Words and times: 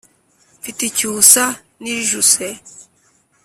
Mfite 0.59 0.81
icyusa 0.85 1.43
nijuse. 1.81 2.47